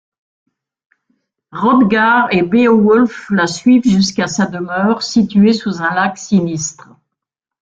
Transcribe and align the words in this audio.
Hroðgar 1.53 2.27
et 2.31 2.41
Beowulf 2.41 3.29
la 3.29 3.45
suivent 3.45 3.83
jusqu'à 3.87 4.25
sa 4.25 4.47
demeure, 4.47 5.03
située 5.03 5.53
sous 5.53 5.79
un 5.83 5.93
lac 5.93 6.17
sinistre. 6.17 6.89